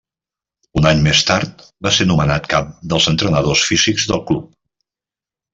Un 0.79 0.87
any 0.91 1.03
més 1.07 1.19
tard 1.31 1.61
va 1.87 1.93
ser 1.99 2.09
nomenat 2.13 2.49
cap 2.55 2.73
dels 2.95 3.11
entrenadors 3.15 3.67
físics 3.73 4.09
del 4.15 4.25
club. 4.31 4.53